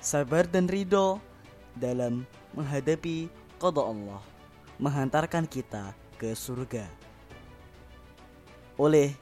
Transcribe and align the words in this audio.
sabar 0.00 0.48
dan 0.48 0.64
ridho 0.64 1.20
dalam 1.76 2.24
menghadapi 2.56 3.28
qada 3.60 3.84
Allah 3.84 4.24
menghantarkan 4.80 5.44
kita 5.44 5.92
ke 6.16 6.32
surga. 6.32 6.88
Oleh 8.80 9.12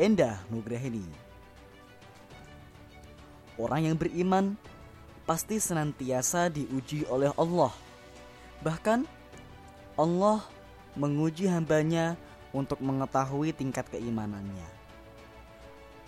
Endah 0.00 0.40
Nugraheni. 0.48 1.04
Orang 3.60 3.84
yang 3.84 3.96
beriman 4.00 4.56
pasti 5.28 5.60
senantiasa 5.60 6.48
diuji 6.48 7.04
oleh 7.12 7.28
Allah. 7.36 7.70
Bahkan 8.64 9.04
Allah 10.00 10.40
menguji 10.96 11.44
hambanya 11.44 12.16
untuk 12.56 12.80
mengetahui 12.80 13.52
tingkat 13.52 13.84
keimanannya. 13.92 14.68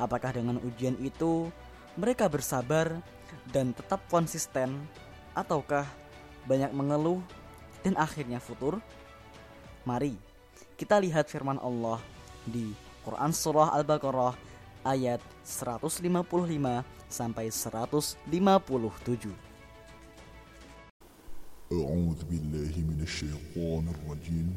Apakah 0.01 0.33
dengan 0.33 0.57
ujian 0.65 0.97
itu 1.05 1.53
mereka 1.98 2.30
bersabar 2.32 3.02
dan 3.50 3.74
tetap 3.74 4.02
konsisten 4.08 4.76
ataukah 5.34 5.86
banyak 6.46 6.72
mengeluh 6.74 7.22
dan 7.84 7.98
akhirnya 7.98 8.40
futur? 8.42 8.80
Mari 9.84 10.16
kita 10.80 11.00
lihat 11.00 11.28
firman 11.28 11.60
Allah 11.60 12.00
di 12.48 12.72
Quran 13.04 13.32
Surah 13.36 13.76
Al-Baqarah 13.76 14.36
ayat 14.88 15.20
155 15.44 16.08
sampai 17.10 17.52
157. 17.52 19.50
أعوذ 21.70 22.26
بالله 22.26 22.74
من 22.82 22.98
الشيطان 23.06 23.94
الرجيم 23.94 24.50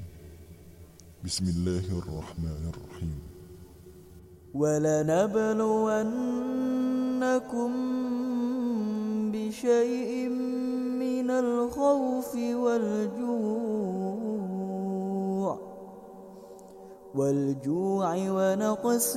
بسم 1.25 1.45
الله 1.45 1.87
الرحمن 2.01 2.73
الرحيم 2.73 3.21
ولنبلونكم 7.18 7.72
بشيء 9.32 10.30
من 10.30 11.30
الخوف 11.30 12.36
والجوع 12.36 13.58
والجوع 17.16 18.16
ونقص 18.16 19.16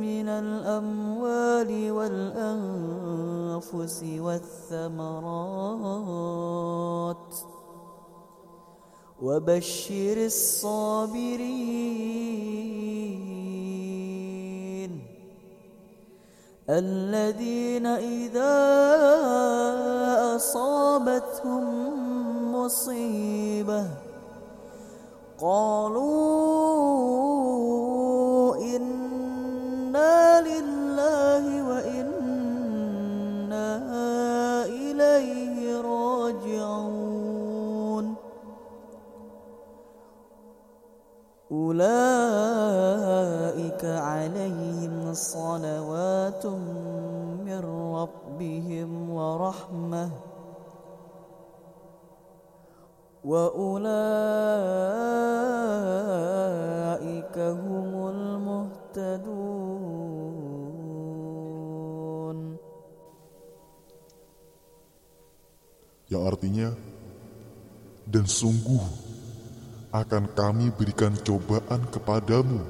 من 0.00 0.28
الأموال 0.28 1.92
والأنفس 1.92 3.24
والثمرات 4.20 5.20
وبشر 9.22 10.24
الصابرين 10.24 12.00
الذين 16.70 17.86
إذا 17.86 18.56
أصابتهم 20.36 21.64
مصيبة 22.54 23.86
قالوا 25.40 26.70
ربهم 48.29 49.09
ورحمة 49.09 50.05
وأولئك 53.25 53.75
هم 57.37 57.91
المهتدون 58.13 59.25
Yang 66.05 66.21
artinya 66.29 66.69
Dan 68.05 68.29
sungguh 68.29 68.85
akan 69.89 70.29
kami 70.37 70.69
berikan 70.69 71.17
cobaan 71.25 71.81
kepadamu 71.89 72.61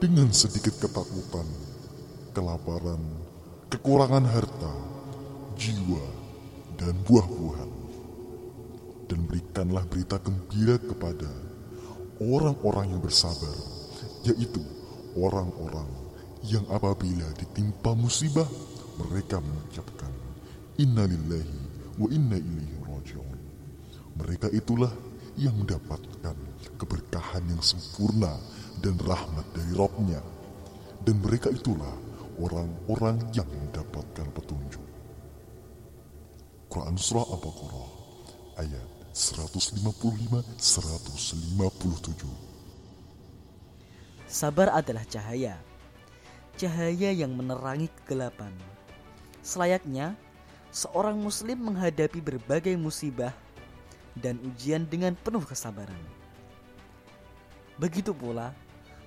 dengan 0.00 0.32
sedikit 0.32 0.80
ketakutan, 0.80 1.44
kelaparan, 2.32 3.21
kekurangan 3.73 4.21
harta, 4.29 4.73
jiwa, 5.57 6.05
dan 6.77 6.93
buah-buahan. 7.09 7.71
Dan 9.09 9.25
berikanlah 9.25 9.81
berita 9.89 10.21
gembira 10.21 10.77
kepada 10.77 11.25
orang-orang 12.21 12.93
yang 12.93 13.01
bersabar, 13.01 13.57
yaitu 14.29 14.61
orang-orang 15.17 15.89
yang 16.45 16.61
apabila 16.69 17.25
ditimpa 17.33 17.97
musibah, 17.97 18.45
mereka 19.01 19.41
mengucapkan, 19.41 20.13
Innalillahi 20.77 21.57
wa 21.97 22.07
inna 22.13 22.37
ilaihi 22.37 22.77
raji'un. 22.85 23.39
Mereka 24.21 24.53
itulah 24.53 24.93
yang 25.33 25.57
mendapatkan 25.57 26.37
keberkahan 26.77 27.41
yang 27.49 27.61
sempurna 27.65 28.37
dan 28.85 29.01
rahmat 29.01 29.49
dari 29.57 29.73
Robnya. 29.73 30.21
Dan 31.01 31.19
mereka 31.25 31.49
itulah 31.49 32.12
orang-orang 32.39 33.21
yang 33.35 33.47
mendapatkan 33.49 34.27
petunjuk. 34.33 34.81
Quran 36.71 36.97
Surah 36.97 37.27
Al-Baqarah 37.29 37.89
ayat 38.57 38.87
155-157 39.13 40.57
Sabar 44.25 44.73
adalah 44.73 45.05
cahaya. 45.05 45.61
Cahaya 46.57 47.13
yang 47.13 47.37
menerangi 47.37 47.93
kegelapan. 48.01 48.49
Selayaknya, 49.45 50.17
seorang 50.73 51.13
muslim 51.21 51.69
menghadapi 51.69 52.17
berbagai 52.17 52.73
musibah 52.73 53.37
dan 54.17 54.41
ujian 54.41 54.89
dengan 54.89 55.13
penuh 55.13 55.45
kesabaran. 55.45 56.01
Begitu 57.77 58.13
pula, 58.13 58.53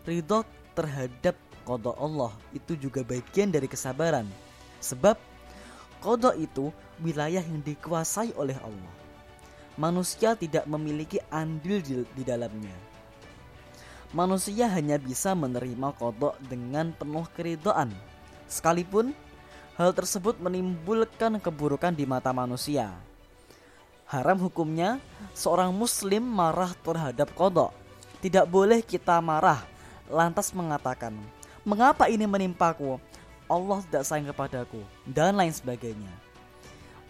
ridho 0.06 0.46
terhadap 0.78 1.34
kodok 1.66 1.98
Allah 1.98 2.30
itu 2.54 2.78
juga 2.78 3.02
bagian 3.02 3.50
dari 3.50 3.66
kesabaran. 3.66 4.30
Sebab 4.78 5.18
kodok 5.98 6.38
itu 6.38 6.70
wilayah 7.02 7.42
yang 7.42 7.58
dikuasai 7.66 8.30
oleh 8.38 8.54
Allah. 8.62 8.94
Manusia 9.76 10.38
tidak 10.38 10.64
memiliki 10.64 11.20
andil 11.28 11.82
di, 11.84 12.22
dalamnya. 12.24 12.72
Manusia 14.14 14.70
hanya 14.72 14.96
bisa 14.96 15.36
menerima 15.36 15.92
kodok 15.98 16.38
dengan 16.46 16.94
penuh 16.94 17.26
keridoan. 17.36 17.92
Sekalipun 18.48 19.12
hal 19.76 19.92
tersebut 19.92 20.40
menimbulkan 20.40 21.36
keburukan 21.42 21.92
di 21.92 22.08
mata 22.08 22.32
manusia. 22.32 22.94
Haram 24.08 24.38
hukumnya 24.38 25.02
seorang 25.34 25.74
muslim 25.74 26.22
marah 26.24 26.72
terhadap 26.80 27.28
kodok. 27.36 27.74
Tidak 28.24 28.48
boleh 28.48 28.80
kita 28.80 29.20
marah 29.20 29.60
lantas 30.08 30.54
mengatakan, 30.56 31.12
"Mengapa 31.66 32.06
ini 32.06 32.22
menimpaku? 32.24 33.02
Allah 33.50 33.82
tidak 33.90 34.06
sayang 34.06 34.30
kepadaku." 34.30 34.80
dan 35.02 35.34
lain 35.34 35.50
sebagainya. 35.50 36.14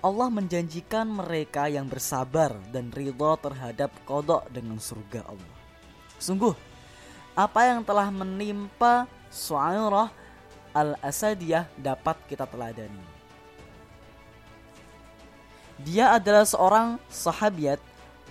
Allah 0.04 0.28
menjanjikan 0.30 1.08
mereka 1.08 1.66
yang 1.66 1.88
bersabar 1.88 2.54
dan 2.70 2.92
ridho 2.92 3.34
terhadap 3.40 3.90
kodok 4.06 4.46
dengan 4.52 4.78
surga 4.80 5.24
Allah. 5.24 5.56
Sungguh, 6.20 6.54
apa 7.36 7.60
yang 7.68 7.84
telah 7.84 8.08
menimpa 8.08 9.04
Su'airah 9.32 10.08
al-Asadiyah 10.72 11.68
dapat 11.76 12.16
kita 12.28 12.46
teladani. 12.48 13.02
Dia 15.76 16.16
adalah 16.16 16.48
seorang 16.48 16.96
sahabiat 17.12 17.80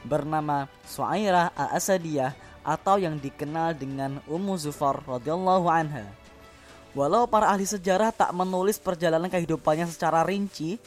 bernama 0.02 0.66
Su'airah 0.90 1.54
al-Asadiyah 1.54 2.34
atau 2.66 2.98
yang 2.98 3.22
dikenal 3.22 3.78
dengan 3.78 4.18
Ummu 4.26 4.58
Zufar 4.58 5.06
radhiyallahu 5.06 5.70
anha. 5.70 6.10
Walau 6.98 7.30
para 7.30 7.54
ahli 7.54 7.70
sejarah 7.70 8.10
tak 8.10 8.34
menulis 8.34 8.82
perjalanan 8.82 9.30
kehidupannya 9.30 9.86
secara 9.86 10.26
rinci 10.26 10.82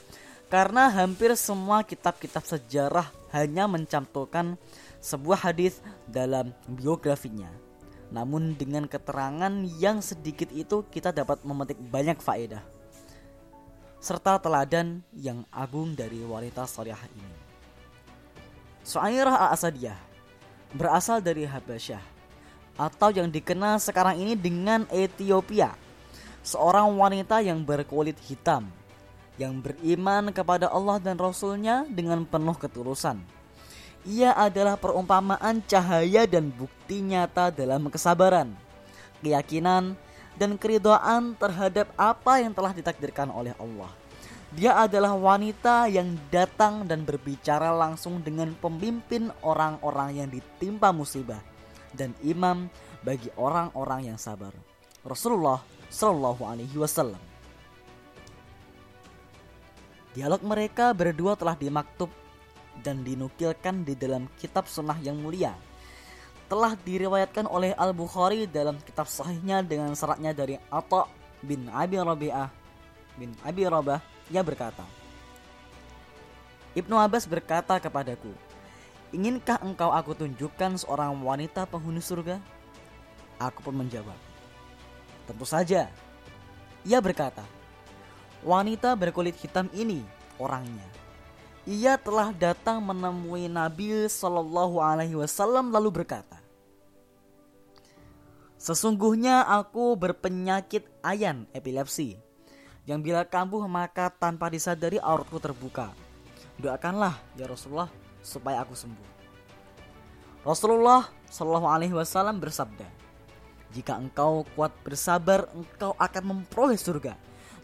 karena 0.50 0.90
hampir 0.90 1.30
semua 1.38 1.86
kitab-kitab 1.86 2.42
sejarah 2.42 3.06
hanya 3.30 3.70
mencantumkan 3.70 4.58
sebuah 4.98 5.52
hadis 5.52 5.78
dalam 6.10 6.50
biografinya. 6.66 7.52
Namun 8.08 8.56
dengan 8.56 8.88
keterangan 8.88 9.52
yang 9.78 10.02
sedikit 10.02 10.48
itu 10.50 10.82
kita 10.88 11.12
dapat 11.12 11.44
memetik 11.46 11.78
banyak 11.78 12.19
faedah 12.19 12.64
serta 13.98 14.38
teladan 14.38 15.02
yang 15.12 15.42
agung 15.50 15.92
dari 15.92 16.22
wanita 16.22 16.64
salihah 16.64 17.02
ini. 17.12 17.34
Su'airah 18.86 19.50
al-Asadiyah 19.50 20.07
berasal 20.73 21.23
dari 21.25 21.49
Habasyah 21.49 22.00
atau 22.79 23.11
yang 23.11 23.26
dikenal 23.26 23.82
sekarang 23.82 24.23
ini 24.23 24.38
dengan 24.38 24.87
Ethiopia. 24.94 25.75
Seorang 26.47 26.88
wanita 26.97 27.43
yang 27.44 27.61
berkulit 27.61 28.17
hitam 28.25 28.70
yang 29.38 29.62
beriman 29.62 30.35
kepada 30.35 30.67
Allah 30.69 30.99
dan 30.99 31.15
Rasulnya 31.15 31.87
dengan 31.87 32.26
penuh 32.26 32.59
ketulusan. 32.59 33.23
Ia 34.03 34.35
adalah 34.35 34.75
perumpamaan 34.75 35.62
cahaya 35.67 36.26
dan 36.26 36.50
bukti 36.50 37.03
nyata 37.03 37.55
dalam 37.55 37.87
kesabaran, 37.87 38.50
keyakinan, 39.23 39.94
dan 40.38 40.55
keridoan 40.59 41.35
terhadap 41.38 41.91
apa 41.94 42.43
yang 42.43 42.55
telah 42.55 42.75
ditakdirkan 42.75 43.31
oleh 43.31 43.55
Allah. 43.59 43.91
Dia 44.48 44.80
adalah 44.80 45.12
wanita 45.12 45.92
yang 45.92 46.16
datang 46.32 46.88
dan 46.88 47.04
berbicara 47.04 47.68
langsung 47.68 48.24
dengan 48.24 48.56
pemimpin 48.56 49.28
orang-orang 49.44 50.24
yang 50.24 50.28
ditimpa 50.32 50.88
musibah 50.88 51.40
dan 51.92 52.16
imam 52.24 52.72
bagi 53.04 53.28
orang-orang 53.36 54.08
yang 54.08 54.16
sabar. 54.16 54.56
Rasulullah 55.04 55.60
Shallallahu 55.92 56.48
Alaihi 56.48 56.76
Wasallam. 56.80 57.20
Dialog 60.16 60.40
mereka 60.40 60.96
berdua 60.96 61.36
telah 61.36 61.52
dimaktub 61.52 62.08
dan 62.80 63.04
dinukilkan 63.04 63.84
di 63.84 63.92
dalam 63.94 64.32
kitab 64.40 64.64
sunnah 64.64 64.96
yang 65.04 65.20
mulia. 65.20 65.52
Telah 66.48 66.72
diriwayatkan 66.80 67.44
oleh 67.44 67.76
Al-Bukhari 67.76 68.48
dalam 68.48 68.80
kitab 68.80 69.04
sahihnya 69.04 69.60
dengan 69.60 69.92
seratnya 69.92 70.32
dari 70.32 70.56
Atta 70.72 71.04
bin 71.44 71.68
Abi 71.68 72.00
Rabi'ah 72.00 72.48
bin 73.20 73.36
Abi 73.44 73.68
Rabah 73.68 74.00
ia 74.28 74.44
berkata 74.44 74.84
Ibnu 76.76 76.94
Abbas 76.94 77.25
berkata 77.26 77.80
kepadaku 77.80 78.30
Inginkah 79.08 79.64
engkau 79.64 79.88
aku 79.88 80.12
tunjukkan 80.12 80.84
seorang 80.84 81.16
wanita 81.25 81.64
penghuni 81.64 82.04
surga? 82.04 82.36
Aku 83.40 83.64
pun 83.64 83.72
menjawab 83.80 84.16
Tentu 85.25 85.48
saja 85.48 85.88
Ia 86.84 87.00
berkata 87.00 87.40
Wanita 88.44 88.94
berkulit 88.94 89.34
hitam 89.42 89.66
ini 89.75 90.06
orangnya. 90.38 90.86
Ia 91.66 91.98
telah 91.98 92.31
datang 92.31 92.81
menemui 92.81 93.50
Nabi 93.50 94.06
Shallallahu 94.06 94.78
Alaihi 94.81 95.19
Wasallam 95.19 95.74
lalu 95.74 96.00
berkata, 96.00 96.38
Sesungguhnya 98.56 99.44
aku 99.44 99.98
berpenyakit 99.98 100.86
ayan 101.02 101.50
epilepsi 101.50 102.19
yang 102.88 103.05
bila 103.05 103.20
kambuh 103.29 103.61
maka 103.69 104.08
tanpa 104.08 104.49
disadari 104.49 104.96
auratku 104.96 105.37
terbuka. 105.37 105.93
Doakanlah 106.56 107.20
ya 107.37 107.44
Rasulullah 107.44 107.93
supaya 108.25 108.64
aku 108.64 108.73
sembuh. 108.73 109.08
Rasulullah 110.40 111.05
Shallallahu 111.29 111.69
Alaihi 111.69 111.93
Wasallam 111.93 112.40
bersabda, 112.40 112.88
jika 113.76 114.00
engkau 114.00 114.49
kuat 114.56 114.73
bersabar, 114.81 115.44
engkau 115.52 115.93
akan 116.00 116.25
memperoleh 116.25 116.81
surga. 116.81 117.12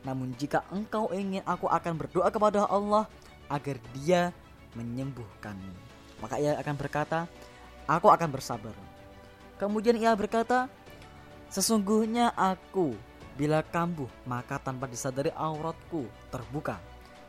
Namun 0.05 0.37
jika 0.37 0.61
engkau 0.69 1.09
ingin 1.17 1.41
aku 1.49 1.73
akan 1.73 1.97
berdoa 1.97 2.29
kepada 2.29 2.69
Allah 2.69 3.09
agar 3.49 3.81
dia 3.97 4.29
menyembuhkanmu. 4.77 5.73
Maka 6.21 6.37
ia 6.37 6.61
akan 6.61 6.77
berkata, 6.77 7.25
aku 7.89 8.13
akan 8.13 8.29
bersabar. 8.29 8.77
Kemudian 9.57 9.97
ia 9.97 10.13
berkata, 10.13 10.69
sesungguhnya 11.49 12.37
aku 12.37 12.93
bila 13.35 13.67
kambuh 13.67 14.07
maka 14.27 14.59
tanpa 14.63 14.87
disadari 14.87 15.31
auratku 15.35 16.07
terbuka. 16.31 16.79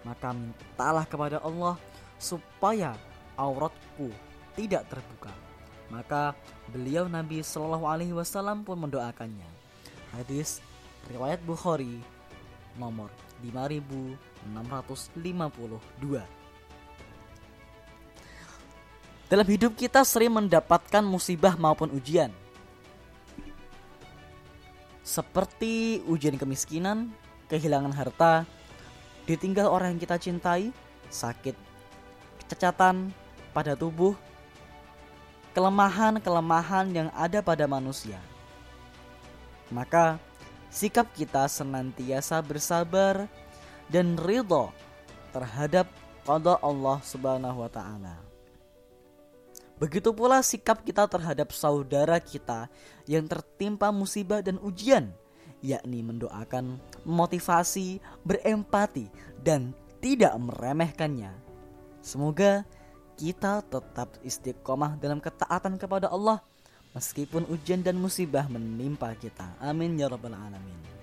Maka 0.06 0.38
mintalah 0.38 1.06
kepada 1.06 1.42
Allah 1.42 1.78
supaya 2.22 2.94
auratku 3.34 4.14
tidak 4.54 4.86
terbuka. 4.88 5.34
Maka 5.90 6.34
beliau 6.70 7.06
Nabi 7.06 7.42
Shallallahu 7.42 7.86
Alaihi 7.86 8.14
Wasallam 8.14 8.66
pun 8.66 8.78
mendoakannya. 8.78 9.46
Hadis 10.14 10.62
riwayat 11.10 11.42
Bukhari 11.46 12.02
nomor 12.78 13.10
5652. 13.42 16.22
Dalam 19.26 19.48
hidup 19.50 19.74
kita 19.74 20.06
sering 20.06 20.30
mendapatkan 20.30 21.02
musibah 21.02 21.58
maupun 21.58 21.90
ujian. 21.98 22.30
Seperti 25.06 26.02
ujian 26.10 26.34
kemiskinan, 26.34 27.14
kehilangan 27.46 27.94
harta, 27.94 28.42
ditinggal 29.30 29.70
orang 29.70 29.94
yang 29.94 30.02
kita 30.02 30.18
cintai, 30.18 30.74
sakit, 31.14 31.54
kecacatan 32.42 33.14
pada 33.54 33.78
tubuh, 33.78 34.18
kelemahan-kelemahan 35.54 36.90
yang 36.90 37.10
ada 37.14 37.46
pada 37.46 37.70
manusia. 37.70 38.18
Maka 39.70 40.18
sikap 40.74 41.06
kita 41.14 41.46
senantiasa 41.46 42.42
bersabar 42.42 43.30
dan 43.86 44.18
ridho 44.18 44.74
terhadap 45.30 45.86
qada 46.26 46.58
Allah 46.66 46.98
Subhanahu 47.06 47.62
wa 47.62 47.70
taala. 47.70 48.25
Begitu 49.76 50.16
pula 50.16 50.40
sikap 50.40 50.88
kita 50.88 51.04
terhadap 51.12 51.52
saudara 51.52 52.16
kita 52.24 52.72
yang 53.12 53.28
tertimpa 53.28 53.92
musibah 53.92 54.40
dan 54.40 54.56
ujian, 54.64 55.12
yakni 55.60 56.00
mendoakan, 56.00 56.80
motivasi, 57.04 58.00
berempati, 58.24 59.12
dan 59.44 59.76
tidak 60.00 60.32
meremehkannya. 60.40 61.36
Semoga 62.00 62.64
kita 63.20 63.64
tetap 63.68 64.16
istiqomah 64.24 64.96
dalam 64.96 65.20
ketaatan 65.20 65.76
kepada 65.76 66.08
Allah 66.08 66.40
meskipun 66.96 67.44
ujian 67.52 67.84
dan 67.84 68.00
musibah 68.00 68.48
menimpa 68.48 69.12
kita. 69.20 69.60
Amin 69.60 70.00
ya 70.00 70.08
rabbal 70.08 70.36
alamin. 70.36 70.95